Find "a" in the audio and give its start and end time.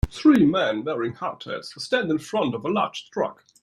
2.65-2.69